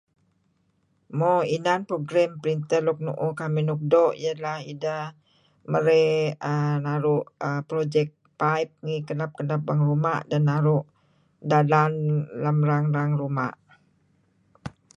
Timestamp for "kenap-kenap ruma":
9.07-10.23